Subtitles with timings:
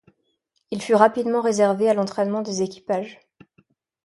[0.71, 3.19] Il fut rapidement réservé à l'entraînement des équipages.